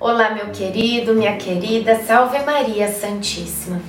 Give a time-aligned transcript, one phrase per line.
[0.00, 3.82] Olá, meu querido, minha querida, salve Maria Santíssima.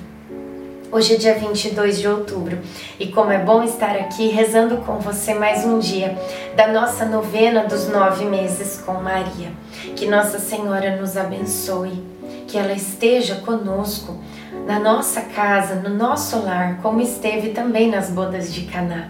[0.91, 2.59] Hoje é dia 22 de outubro
[2.99, 6.17] e como é bom estar aqui rezando com você mais um dia
[6.53, 9.53] da nossa novena dos nove meses com Maria.
[9.95, 12.03] Que Nossa Senhora nos abençoe,
[12.45, 14.21] que ela esteja conosco
[14.67, 19.07] na nossa casa, no nosso lar, como esteve também nas bodas de Caná,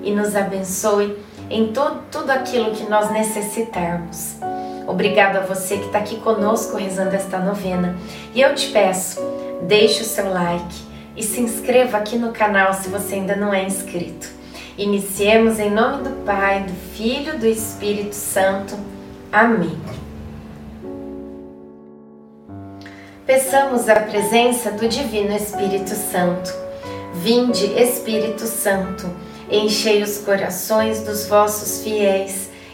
[0.00, 1.18] e nos abençoe
[1.50, 4.45] em todo, tudo aquilo que nós necessitarmos.
[4.86, 7.96] Obrigado a você que está aqui conosco rezando esta novena.
[8.34, 9.20] E eu te peço,
[9.62, 10.76] deixe o seu like
[11.16, 14.28] e se inscreva aqui no canal se você ainda não é inscrito.
[14.78, 18.76] Iniciemos em nome do Pai, do Filho e do Espírito Santo.
[19.32, 19.78] Amém.
[23.26, 26.54] Peçamos a presença do Divino Espírito Santo.
[27.14, 29.10] Vinde, Espírito Santo,
[29.50, 32.45] enchei os corações dos vossos fiéis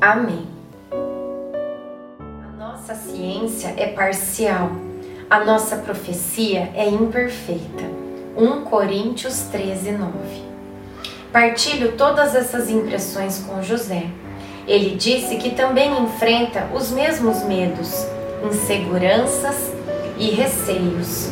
[0.00, 0.46] Amém.
[0.92, 4.70] A nossa ciência é parcial,
[5.30, 7.84] a nossa profecia é imperfeita.
[8.36, 10.12] 1 Coríntios 13, 9.
[11.32, 14.04] Partilho todas essas impressões com José.
[14.68, 18.06] Ele disse que também enfrenta os mesmos medos,
[18.44, 19.72] inseguranças
[20.18, 21.30] e receios.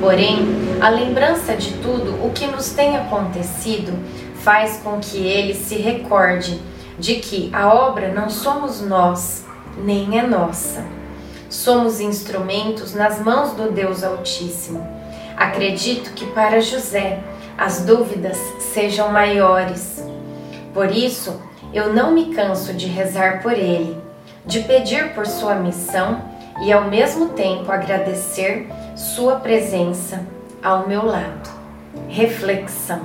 [0.00, 0.38] Porém,
[0.80, 3.92] a lembrança de tudo o que nos tem acontecido
[4.42, 6.60] faz com que ele se recorde
[7.00, 9.44] de que a obra não somos nós,
[9.78, 10.84] nem é nossa.
[11.48, 14.86] Somos instrumentos nas mãos do Deus Altíssimo.
[15.34, 17.18] Acredito que para José
[17.56, 20.04] as dúvidas sejam maiores.
[20.74, 21.40] Por isso,
[21.72, 23.96] eu não me canso de rezar por ele,
[24.44, 26.22] de pedir por sua missão
[26.62, 30.20] e ao mesmo tempo agradecer sua presença
[30.62, 31.48] ao meu lado.
[32.08, 33.00] Reflexão.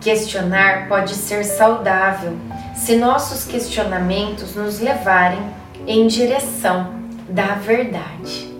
[0.00, 2.36] Questionar pode ser saudável
[2.84, 5.38] se nossos questionamentos nos levarem
[5.86, 6.92] em direção
[7.28, 8.52] da verdade.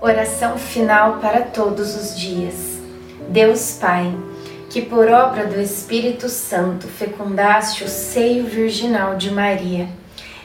[0.00, 2.78] Oração final para todos os dias.
[3.28, 4.16] Deus Pai,
[4.70, 9.86] que por obra do Espírito Santo fecundaste o seio virginal de Maria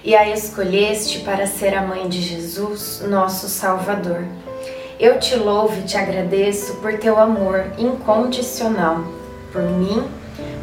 [0.03, 4.25] e a escolheste para ser a mãe de Jesus, nosso Salvador.
[4.99, 9.05] Eu te louvo e te agradeço por teu amor incondicional
[9.53, 10.18] por mim